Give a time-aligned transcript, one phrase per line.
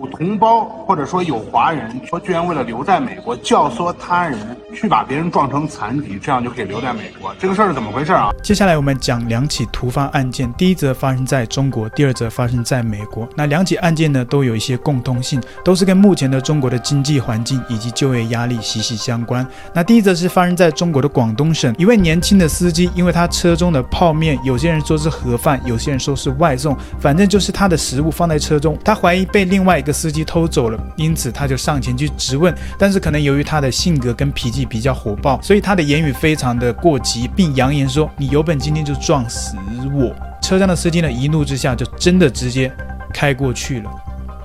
[0.00, 4.38] 有同胞或者说有华人，说居然为了留在美国教唆他人
[4.74, 8.30] 去把别人撞成残疾，这样就可以留在美国，这个事儿是怎么回事啊？
[8.42, 13.28] 接下来我们讲两起突发案件，第一则发生在中国，第二则发生在美国。
[13.36, 19.46] 那两起案件呢，都有一些共通性，都是跟目前的中国的经济环境以及就业压力息息相关。
[19.74, 29.89] 那第一则是发生在中国的广东省，一位年轻的司机，因为他车中的泡面，有些人说是盒饭，有些人说是外送，反正就是他的食物放在车中，他怀疑被另外一个。
[29.92, 39.56] 司机偷走了，因此他就上前去质问，但是可能由于他的性格跟脾气比较火爆，所以他的言语非常的过激，并扬言说：“你有本今天就撞死
[39.94, 42.72] 我。”车站的司机呢，一怒之下就真的直接
[43.12, 43.90] 开过去了。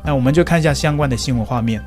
[0.04, 1.84] 那我们就看一下相关的新闻画面。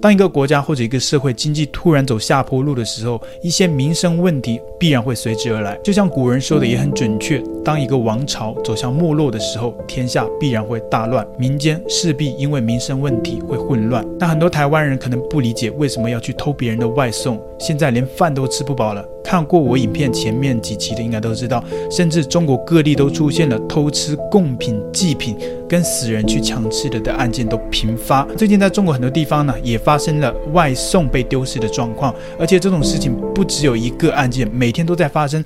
[0.00, 5.78] 当一个国家或者一个社会经济突然走下坡路的时候，一些民生问题必然会随之而来。
[5.84, 14.02] 就像古人说的也很准确：当一个王朝走向没落的时候，天下必然会大乱，民间势必因为民生问题会混乱。
[14.18, 19.06] 那很多台湾人可能不理解为什么要去偷别人的外送，现在连饭都吃不饱了。
[19.22, 25.36] 看过我影片前面几期的应该都知道，甚至中国各地都出现了偷吃贡品、祭品，
[25.68, 28.24] 跟死人去抢吃的的案件都频发。
[28.36, 35.44] 最近在中国很多地方呢，也发生了外送被丢失的状况，而且这种事情不只有一个案件，每天都在发生。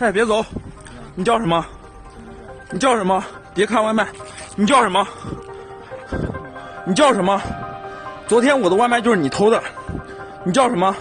[0.00, 0.42] 哎，别走！
[1.14, 1.62] 你叫什么？
[2.70, 3.22] 你叫什么？
[3.52, 4.08] 别看外卖！
[4.56, 5.06] 你叫什么？
[6.86, 7.38] 你叫什么？
[8.26, 9.62] 昨天我的外卖就是你偷的。
[10.42, 10.96] 你叫什么？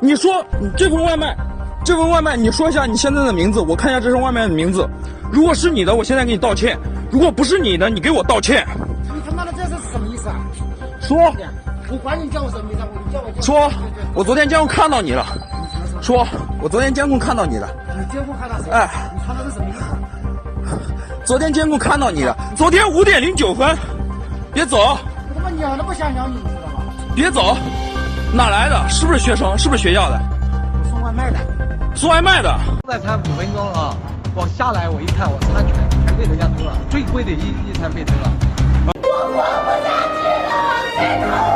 [0.00, 1.36] 你说你这份外卖，
[1.84, 4.88] 这份外卖，你说一下你现在的名字，我看一下这份外卖的名字。
[5.30, 6.78] 如果是你的，我现在给你道歉；
[7.10, 8.66] 如果不是你的，你给我道歉。
[9.02, 10.36] 你他妈的这是什么意思啊？
[11.02, 11.18] 说。
[11.88, 13.42] 我管你叫我什么名字，你叫我。
[13.42, 13.70] 说，
[14.14, 15.26] 我昨天监控看到你了。
[16.00, 16.26] 说，
[16.60, 17.68] 我昨天监控看到你的。
[17.98, 18.70] 你监控看到谁？
[18.70, 19.84] 哎，你穿的是什么衣服？
[21.24, 22.36] 昨天监控看到你的。
[22.56, 23.76] 昨天五点零九分，
[24.52, 24.78] 别走。
[24.78, 26.82] 我他妈鸟都不想鸟你，你知道吗？
[27.14, 27.56] 别走，
[28.32, 28.88] 哪来的？
[28.88, 29.56] 是不是学生？
[29.58, 30.20] 是不是学校的？
[30.82, 31.38] 我送外卖的。
[31.94, 32.58] 送外卖的。
[32.88, 33.94] 再餐五分钟了啊！
[34.34, 35.74] 我下来我一看，我餐全
[36.06, 38.30] 全被人家偷了，最贵的一一餐被偷了。
[38.86, 40.50] 我活不下去了，
[40.98, 41.55] 我的外卖？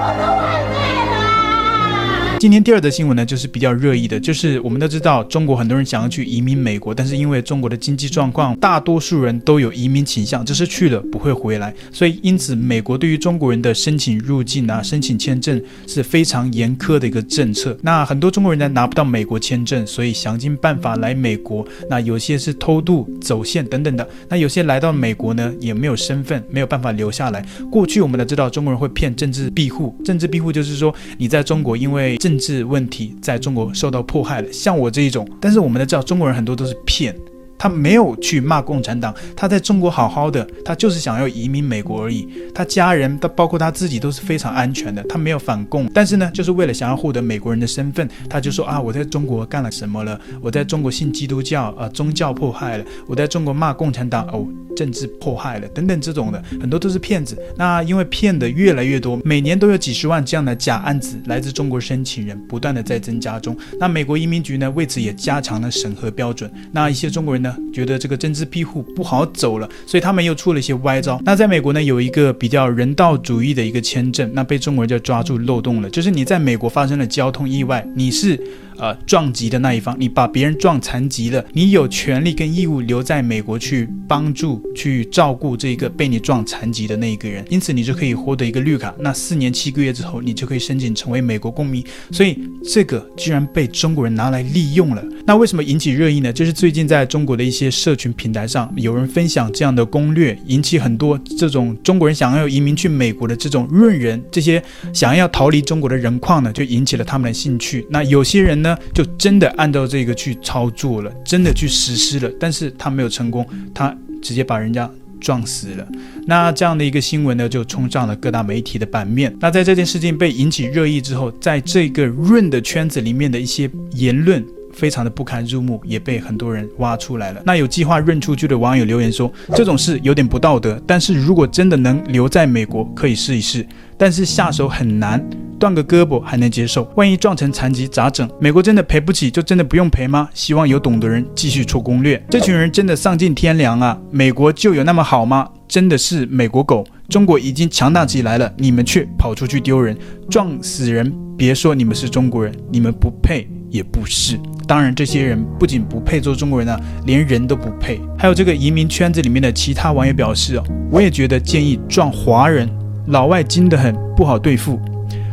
[2.41, 17.77] 今天第二则新闻呢，就是比较热议的，就是我们都知道，中国很多人想要去移民美国，但是因为中国的经济状况，大多数人都有移民倾向，就是去了不会回来，所以因此美国对于中国人的申请入境啊、申请签证是非常严苛的一个政策。
[17.83, 21.63] 那很多中国人呢拿不到美国签证，所以想尽办法来美国。
[21.91, 24.09] 那有些是偷渡、走线等等的。
[24.31, 27.45] 那有些来到美国呢也没有身份，没有办法留下来。
[27.71, 37.13] 过去我们都知道，中国人会骗政治庇护，政治庇护就是说你在中国因为政政治问题在中国受到迫害了，像我这一种，但是我们都知道，中国人很多都是骗。
[37.61, 42.27] 他没有去骂共产党，他在中国好好的，他就是想要移民美国而已。
[42.55, 45.87] 他家人，他包括他自己都是非常安全的，他没有反共。
[45.93, 50.19] 但是呢，就是为了想要获得美国人的身份，他就说啊，我在中国干了什么了？
[50.41, 57.37] 我在中国信基督教，呃，宗教迫害了；我在中国骂共产党，哦，政治迫害了，等等这种的，很多都是骗子。
[57.59, 63.55] 那因为骗的越来越多，每年都有几十万这样的假案子来自中国申请人不断的在增加中。
[63.79, 66.51] 那美国移民局呢，为此也加强了审核标准。
[66.73, 71.21] 那一些中国人呢，觉得这个政治庇护不好走了，所以他们又出了一些歪招。
[71.25, 75.91] 那在美国呢，有一个比较人道主义的一个签证，那被中国人就抓住漏洞了。
[75.91, 78.39] 就是你在美国发生了交通意外，你是
[78.81, 88.95] 呃撞击的那一方，你把别人撞残疾了，你有权利跟义务留在美国去帮助、去照顾这个被你撞残疾的那一个人，因此你就可以获得一个绿卡。
[88.99, 91.85] 那四年七个月之后，你就可以申请成为美国公民。
[92.11, 95.05] 所以这个居然被中国人拿来利用了。
[95.27, 96.33] 那为什么引起热议呢？
[96.33, 104.63] 就是最近在中国的一些社群平台上，有人分享这样的攻略，引起很多这种中国人想要移民去美国的这种论人，这些
[104.93, 107.87] 想要逃离中国的人矿呢，就引起了他们的兴趣。
[107.91, 114.91] 那有些人呢，就真的按照这个去操作了，真的去实施了，但是他没有成功，他直接把人家
[115.21, 115.87] 撞死了。
[116.27, 119.35] 那这样的一个新闻呢，就冲上了各大媒体的版面。
[119.41, 124.45] 那在这件事情被引起热议之后，在这个润的圈子里面的一些言论。
[124.73, 127.43] 非常的不堪入目，也被很多人挖出来了。
[127.45, 133.67] 那有计划润出去的网友留言说，这种事有点不道德，但是如果真的能留在美国，可以试一试。
[133.97, 135.23] 但是下手很难，
[135.59, 138.27] 断个胳膊还能接受，万一撞成残疾咋整？
[138.41, 140.27] 美国真的赔不起，就真的不用赔吗？
[140.33, 142.23] 希望有懂的人继续出攻略。
[142.31, 144.01] 这群人真的丧尽天良啊！
[144.11, 145.47] 美国就有那么好吗？
[145.69, 146.83] 真的是美国狗。
[147.11, 149.95] 中国已经强大起来了，你们却跑出去丢人，
[150.31, 151.13] 撞死人。
[151.37, 154.39] 别说你们是中国人，你们不配也不是。
[154.71, 158.01] 当然，这些人不仅不配做中国人呢，连人都不配。
[158.17, 160.63] 还有这个移民圈子里面的其他网友表示哦，
[160.93, 162.71] 我也觉得建议撞华人，
[163.09, 164.79] 老外精得很，不好对付；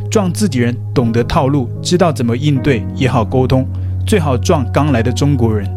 [0.10, 3.64] 撞自己人，懂得套路，知道怎么应对，也好沟通。
[4.08, 5.70] 最好撞刚来的中国人。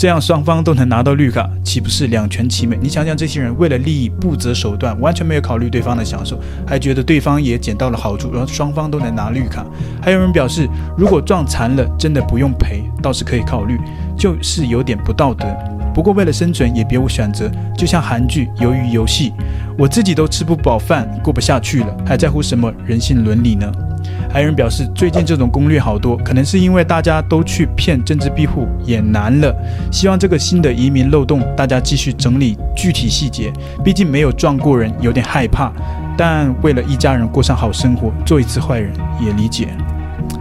[0.00, 2.74] 这样双方都能拿到绿卡，岂不是两全其美？
[2.80, 9.62] 你想想，这些人为了利益不择手段，完全没有考虑对方的享受，还觉得对方也捡到了好处，然后双方都能拿绿卡。
[10.00, 10.66] 还有人表示，
[10.96, 13.78] 如果撞残了，真的不用赔，倒是可以考虑，
[14.16, 15.46] 就是有点不道德。
[15.92, 17.50] 不过为了生存，也别无选择。
[17.76, 19.28] 就像韩剧《鱿鱼游戏》，
[19.76, 23.70] 我自己都吃不饱饭，过不下去了，还在乎什么人性伦理呢？
[24.32, 29.52] 还有人表示，最近这种攻略好多，可能是因为大家都去骗政治庇护也难了。
[29.90, 33.52] 希望这个新的移民漏洞，大家继续整理具体细节。
[33.84, 35.72] 毕竟没有撞过人，有点害怕。
[36.16, 39.68] 但为了一家人过上好生活，做一次坏人也理解。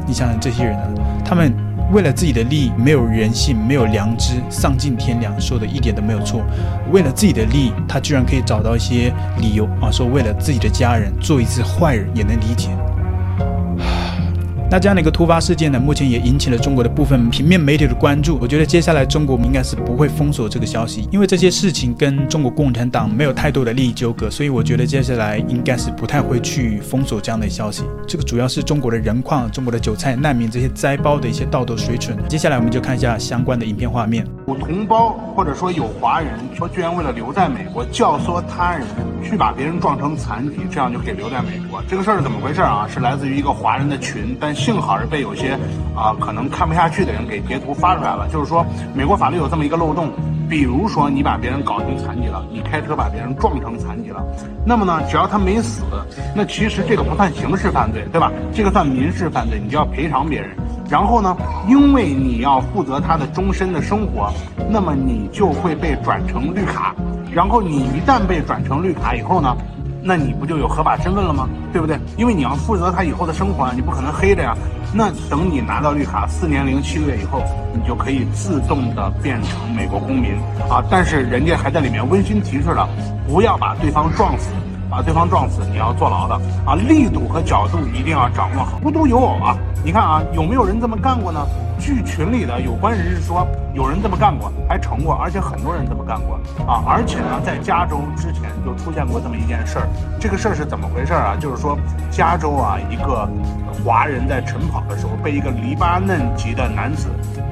[0.05, 0.87] 你想想这些人啊，
[1.25, 1.51] 他们
[1.91, 6.43] 为了自己的利益，没有人性，没有良知，丧尽天良，说的一点都没有错。
[6.91, 12.69] 为了自己的利益，他居然可以找到一些理由啊，说为了自己的家人做一次坏人也能理解。
[14.71, 18.37] 那这样的一个突发事件呢，目前也引起了中国的部分平面媒体的关注。
[18.39, 27.83] 我觉得接下来中国应该是不会封锁这个消息，因为这些事情跟中国共产党没有太多的利益纠葛，所以我觉得接下来应该是不太会去封锁这样的消息。
[28.07, 32.15] 这个主要是中国的人矿、中国的韭菜难民这些灾包的一些道德水准。
[32.27, 34.23] 接下来我们就看一下相关的影片画面。
[34.49, 38.85] 有同胞或者说有华人说，居然为了留在美国，教唆他人
[39.23, 41.81] 去把别人撞成残疾，这样就可以留在美国。
[41.87, 42.85] 这个事儿是怎么回事啊？
[42.87, 44.59] 是来自于一个华人的群，但。
[44.59, 45.57] 幸好是被有些
[45.95, 48.27] 啊、可能看不下去的人给截图发出来了。
[48.27, 50.11] 就是说，美国法律有这么一个漏洞，
[50.49, 54.21] 比如说你把别人搞成残疾了，你开车把别人撞成残疾了，
[54.65, 55.83] 那么呢，只要他没死，
[56.35, 58.31] 那其实这个不算刑事犯罪，对吧？
[58.53, 60.49] 这个算民事犯罪，你就要赔偿别人。
[60.89, 61.37] 然后呢，
[61.67, 64.31] 因为你要负责他的终身的生活，
[64.69, 66.95] 那么你就会被转成绿卡。
[67.31, 69.55] 然后你一旦被转成绿卡以后呢，
[70.01, 71.47] 那你不就有合法身份了吗？
[71.71, 71.99] 对不对？
[72.17, 74.57] 因为你要负责他以后的生活，你不可能黑的呀。
[74.91, 77.43] 那等你拿到绿卡，四年零七个月以后，
[77.75, 80.31] 你就可以自动的变成美国公民
[80.67, 80.83] 啊。
[80.89, 82.89] 但是人家还在里面温馨提示了，
[83.27, 84.49] 不要把对方撞死，
[84.89, 86.75] 把对方撞死你要坐牢的啊。
[86.75, 89.57] 力度和角度一定要掌握好，无独有偶啊。
[89.83, 91.39] 你看啊，有没有人这么干过呢？
[91.79, 96.37] 据群里的有关人士说，有人这么干过，还成过，而且很多人这么干过
[96.67, 96.83] 啊！
[96.85, 99.87] 而且呢，在加州之前就出现过这么一件事儿。
[100.19, 101.37] 这个事儿是怎么回事啊？
[101.39, 101.79] 就是说，
[102.11, 103.25] 加州啊，一个
[103.85, 107.07] 华人在晨跑的时候被一个黎巴嫩籍的男子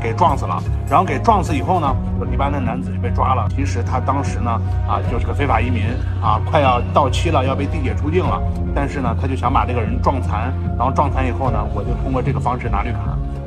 [0.08, 3.46] 给撞死了，然后给撞死以后呢，这个黎巴嫩男子就被抓了。
[3.54, 4.52] 其实他当时呢，
[4.88, 5.84] 啊，就是个非法移民
[6.22, 8.42] 啊，快要到期了，要被递解出境了。
[8.74, 13.00] 但是呢，他就想把这个人撞残，然后撞残以后呢，我就通过这个方式拿绿卡。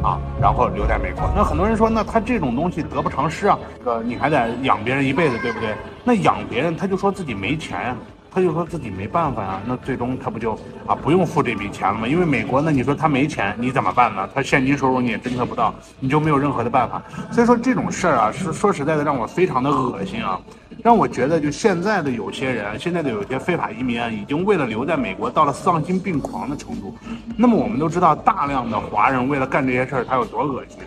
[0.02, 1.30] 啊，然后留在美国。
[1.36, 5.74] 那很多人说，那他这种东西得不偿失啊，这个，你还得养别人一辈子，对不对？
[6.04, 7.94] 那养别人，他就说自己没钱，
[8.32, 9.60] 他就说自己没办法呀。
[9.66, 10.52] 那最终他不就
[10.86, 12.06] 啊不用付这笔钱了吗？
[12.06, 14.28] 因为美国，那你说他没钱，你怎么办呢？
[14.34, 17.02] 他现金收入你也侦测不到，你就没有任何的办法。
[17.30, 20.40] 所以说这种事儿啊，是说实在的，让我非常的恶心啊。
[20.82, 26.96] 让我觉得，就现在的有些人，现在的有些非法移民啊，已经为了留在美国，到了丧心病狂的程度。
[27.36, 30.78] 那么我们都知道，大量的华人为了干这些事儿，他有多恶心。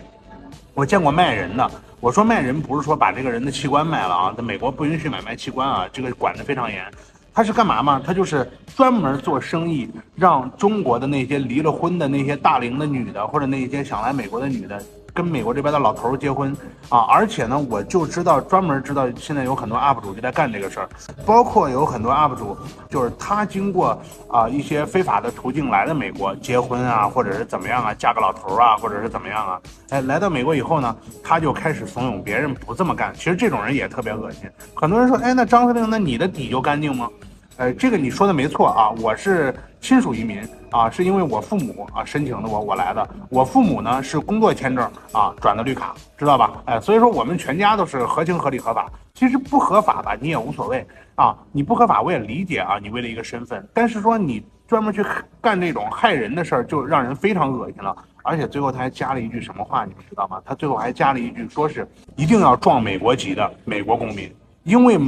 [0.72, 1.70] 我见过卖人的，
[2.00, 6.82] 我说卖人不是说把这个人的器官卖了啊，在美国不允许买卖器官啊，这个管得非常严。
[7.34, 8.00] 他是干嘛吗？
[8.06, 14.80] 他就是专门做生意，让中国的那些离了婚的那些大龄的女的，或者那些想来美国的女的。
[15.12, 16.52] 跟美国这边的老头结婚
[16.88, 20.88] 啊，而且呢，我就知道专门知道现在有很多 UP 主就在干这个事儿，
[21.24, 22.56] 包括有很多 UP 主，
[22.90, 29.60] 就是他经过啊一些非法的途径来了美国结婚啊，或者是怎么样啊，嫁个老头啊，或者是怎么样啊，
[29.90, 33.14] 哎，来到美国以后呢，他就开始怂恿别人不这么干。
[33.14, 34.50] 其实这种人也特别恶心。
[34.74, 37.08] 很多人说，哎，那张司令，那你的底就干净吗？
[37.56, 40.42] 呃，这个你说的没错啊，我是亲属移民
[40.72, 46.60] 啊，是因为我父母啊申请的我我来的，我父母呢是工作签证啊转的绿卡，知道吧？
[46.64, 48.90] 哎，所以说我们全家都是合情合理合法。
[49.14, 50.84] 其实不合法吧，你也无所谓
[51.14, 55.04] 啊，你不合法我也理解啊，你为了一个身份，但是说你专门去
[55.40, 57.96] 干这种害人的事儿，就让人非常恶心了。
[58.24, 60.42] 而且最后他还加了一句什么话，你们知道吗？
[60.44, 64.28] 他最后还加了一句，说是一定要撞美国籍的美国公民，
[64.64, 64.98] 因为。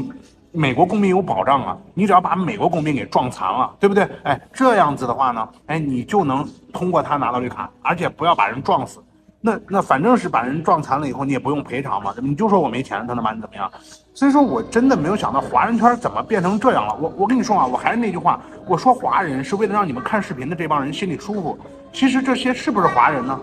[0.56, 4.08] 美国公民有保障啊，你只要把美国公民给撞残了，对不对？
[4.22, 8.98] 哎，这样子的话呢，哎，你就能通过他拿到绿卡，而且不要把人撞死。
[9.38, 13.70] 那那反正是把人撞残了以后，你也不用赔偿嘛，你就说我没钱，他能把你怎么样？
[14.14, 16.96] 所以说我真的没有想到华人圈怎么变成这样了。
[16.98, 21.58] 我我跟你说啊，我还是那句话，我说华人是为了让你们看视频的这帮人心里舒服。
[21.92, 23.38] 其实这些是不是华人呢？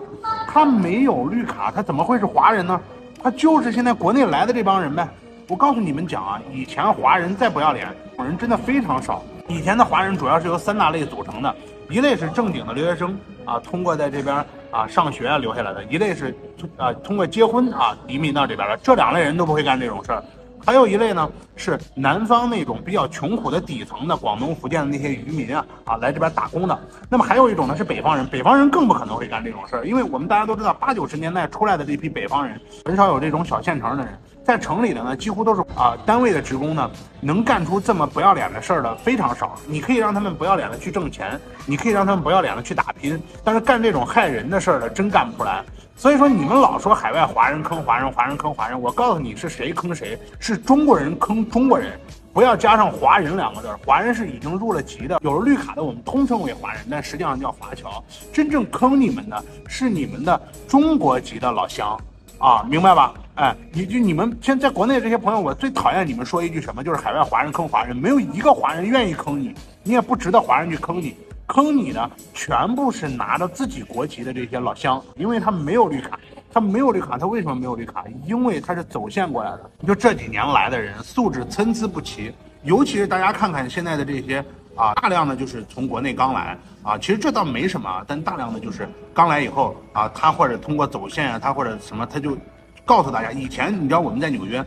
[0.48, 2.78] 他没有绿卡，他怎么会是华人呢？
[3.22, 5.08] 他就是现在国内来的这帮人呗。
[5.48, 7.86] 我告诉你们讲啊，以前华人再不要脸，
[8.18, 9.22] 人真的非常少。
[9.46, 11.54] 以前的华人主要是由三大类组成的，
[11.90, 16.34] 一类是正经的留学生啊，通过在这边啊上学啊留下来的；一类是
[16.78, 18.76] 啊通过结婚啊移民到这边的。
[18.78, 20.24] 这两类人都不会干这种事儿。
[20.64, 26.78] 还有一类呢，是南方那种比较穷苦的底层的广东、福建的那些渔民啊，啊来这边打工的。
[27.10, 39.56] 那么还有一种呢，是北方人，北方人更不可能会干这种事儿，因为我们大家都知道，八九十年代出来的这批北方人，很少有这种小县城的人，在城里的呢，几乎都是啊单位的职工呢，能干出这么不要脸的事儿的非常少。
[39.66, 45.64] 你可以让他们不要脸的去挣钱，你可以让他们不要脸的去打拼，但是干这种害人的事儿的，真干不出来。
[45.96, 51.98] 所以说，你们老说海外华人坑华人，华人坑华人，我告诉你是谁坑谁，是中国人坑中国人，
[52.34, 53.68] 不要加上华人两个字。
[53.86, 58.04] 华人是已经入了籍的，有了绿卡的，我们通称为华人，但实际上叫华侨。
[58.30, 61.98] 真正坑你们的是你们的中国籍的老乡
[62.44, 63.14] 啊，明白吧？
[63.36, 71.16] 哎，你就你们现在国内这些朋友，我最讨厌你们说一句什么，就是海外华人坑华人，没有一个华人愿意坑你，你也不值得华人去坑你。
[71.46, 76.20] 坑你的全部是拿着自己国籍的这些老乡，因为他没有绿卡，
[76.52, 78.04] 他没有绿卡，他为什么没有绿卡？
[78.26, 79.70] 因为他是走线过来的。
[79.80, 82.30] 你就这几年来的人素质参差不齐，
[82.62, 84.44] 尤其是大家看看现在的这些
[84.76, 92.36] 啊，大量的就是从国内刚来啊，其实这倒没什么，但大量的就是刚来以后啊，他或者通过走线啊，他或者什么，他就
[92.84, 94.64] 告诉大家，以前你知道我们在纽约。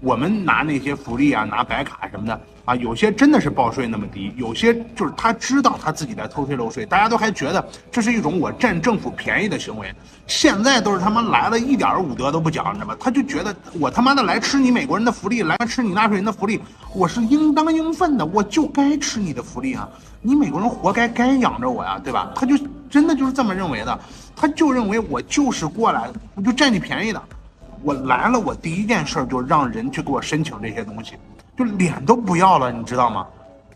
[0.00, 9.92] 我们拿那些福利啊，拿白卡什么的啊，有些真的是报税那么低，有些就是他知道他自己在偷税漏税，大家都还觉得这是一种我占政府便宜的行为。
[10.26, 12.96] 现在都是他妈来了一点武德都不讲，你知道吗？
[13.00, 16.60] 他就觉得我他妈的来吃你美国人的福利，来吃你纳税人的福利，
[16.94, 19.88] 我是应当应分的，我就该吃你的福利啊！
[20.20, 22.30] 你美国人活该该养着我呀，对吧？
[22.34, 22.56] 他就
[22.90, 23.98] 真的就是这么认为的，
[24.36, 27.22] 他就认为我就是过来，我就占你便宜的。
[27.82, 31.14] 我来了，我第一件事就让人去给我申请这些东西，
[31.56, 33.26] 就脸都不要了，你知道吗？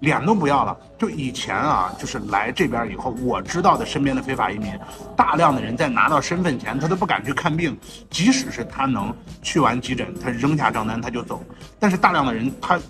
[0.03, 0.77] 脸都不要了。
[0.99, 4.77] 就以前啊，就是来这边以后，我知道的身边的非法移民，
[5.17, 7.77] 大量的人在拿到身份前，他都不敢去看病，
[8.11, 11.43] 即使是他能去完急诊，他扔下账单他就走。
[11.79, 12.81] 但是大量的人，他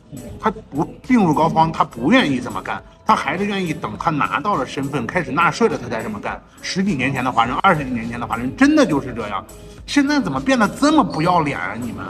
[0.40, 6.42] 他不病入膏肓，他不愿意这么干，他还是愿意等他拿到了身份，开始纳税了，他才这么干。
[6.62, 9.44] 十几年前的华人，二十几年前的华人，真的就是这样。
[9.86, 11.74] 现在怎么变得这么不要脸啊？
[11.80, 12.04] 你们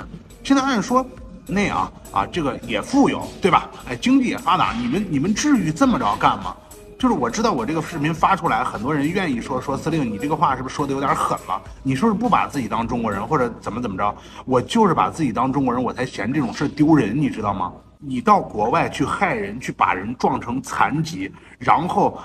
[0.45, 1.05] 现在按说
[1.47, 3.71] 那样啊，啊，这个也富有，对吧？
[3.89, 6.55] 哎，经济也发达，你们你们至于这么着干吗？
[6.99, 11.61] 就是我知道我这个视频发出来，很多人愿意说说司令，你这个话是不是说的有点狠了？
[11.83, 14.15] 你是不是不把自己当中国人，或者怎么怎么着？
[14.45, 17.73] 我就是把自己当中国人，我才嫌这种事丢人，你知道吗？
[17.99, 22.19] 你到国外去害人，去把人撞成残疾，然后。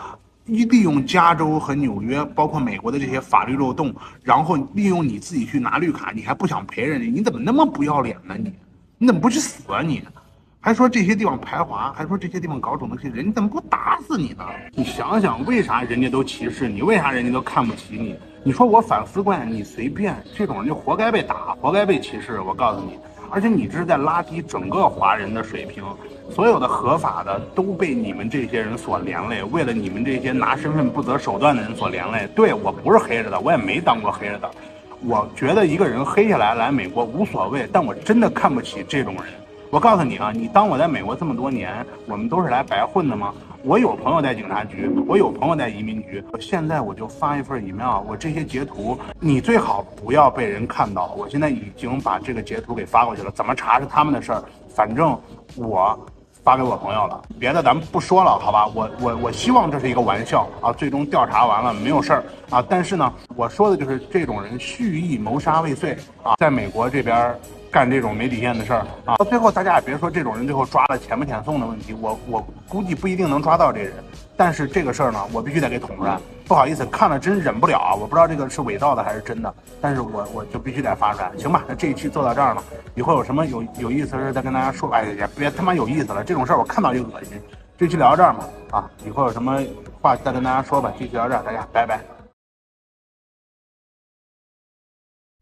[0.50, 3.94] 一利用加州和纽约，包括美国的这些法律漏洞，
[4.24, 7.08] 然后利用你自己去拿绿卡，你还不想赔人家？
[7.08, 8.34] 你怎么那么不要脸呢？
[8.38, 8.54] 你，
[9.00, 10.02] 你怎么不去死啊你？
[10.60, 14.44] 还说这些地方排华，还说这些地方搞种族歧视，人家怎么不打死你呢？
[14.74, 16.82] 你想想，为啥人家都歧视你？
[16.82, 18.16] 为啥人家都看不起你？
[18.44, 22.42] 你说我反思怪你随便，这种人就活该被打，活该被歧视。
[22.42, 22.98] 我告诉你。
[23.30, 25.84] 而且你这是在拉低整个华人的水平，
[26.32, 32.28] 所有的合法的都被你们这些人所连累，为了你们这些拿身份不择手段的人所连累。
[32.36, 34.50] 对，我不是黑着的，我也没当过黑着的。
[35.06, 39.26] 我觉得一个人黑下来来美国无所谓，但我真的看不起这种人。
[39.70, 43.34] 我告诉你啊，你当我在美国这么多年，我们都是来白混的吗？
[43.64, 46.24] 我有朋友在警察局，我有朋友在移民局。
[46.40, 51.14] 现在我就发一份 email，我这些截图你最好不要被人看到。
[51.18, 55.20] 我现在已经把这个截图给发过去了，怎么查是他们的事儿，反正
[55.56, 56.00] 我
[56.48, 57.22] 发给我朋友了。
[57.38, 58.66] 别的咱们不说了，好吧？
[58.74, 62.64] 我我我希望这是一个玩笑啊，最终调查完了没有事儿啊。
[62.70, 67.36] 但是呢，我说的就是这种人蓄意谋杀未遂啊，在美国这边。
[67.70, 69.18] 干这种没底线的事儿啊！
[69.18, 73.94] 到最后大家也别说这种人最后抓了遣不遣送的问题，我我估计不一定能抓到这人，
[74.38, 76.18] 但是这个事儿呢，我必须得给捅出来。
[76.48, 77.94] 不好意思，看了真忍不了啊！
[77.94, 81.64] 我不知道这个是伪造的还是真的，但是我我就必须得发出来，行吧？
[81.68, 82.64] 那这一期做到这儿了，
[82.96, 84.90] 以后有什么有有意思的事再跟大家说。
[84.92, 87.42] 哎也，别他妈有意思了，这种事儿我看到就恶心。
[87.78, 88.40] 这期聊到这儿嘛，
[88.72, 89.62] 啊，以后有什么
[90.02, 90.92] 话再跟大家说吧。
[90.98, 92.17] 这期聊到这儿，大家拜拜。